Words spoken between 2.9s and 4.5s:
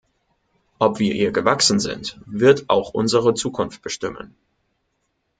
unsere Zukunft bestimmen.